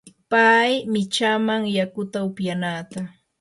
pay 0.29 0.71
michaaman 0.93 1.63
yakuta 1.77 2.17
upyanaata. 2.29 3.01